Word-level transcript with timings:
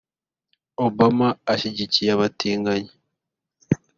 Obama 0.87 1.27
ashyigikiye 1.53 2.09
abatinganyi 2.13 2.91